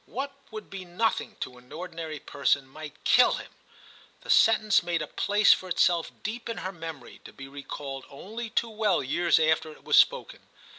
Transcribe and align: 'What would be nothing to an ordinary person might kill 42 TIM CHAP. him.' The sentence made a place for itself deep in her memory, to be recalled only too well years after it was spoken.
'What 0.07 0.31
would 0.49 0.71
be 0.71 0.83
nothing 0.83 1.35
to 1.41 1.59
an 1.59 1.71
ordinary 1.71 2.17
person 2.19 2.65
might 2.67 3.03
kill 3.03 3.33
42 3.33 3.43
TIM 3.43 3.45
CHAP. 3.45 3.45
him.' 3.45 3.63
The 4.21 4.29
sentence 4.31 4.81
made 4.81 5.01
a 5.03 5.07
place 5.07 5.53
for 5.53 5.69
itself 5.69 6.09
deep 6.23 6.49
in 6.49 6.57
her 6.65 6.71
memory, 6.71 7.21
to 7.23 7.31
be 7.31 7.47
recalled 7.47 8.05
only 8.09 8.49
too 8.49 8.71
well 8.71 9.03
years 9.03 9.37
after 9.39 9.71
it 9.71 9.83
was 9.83 9.97
spoken. 9.97 10.39